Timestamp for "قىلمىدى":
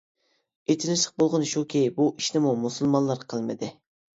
3.35-3.75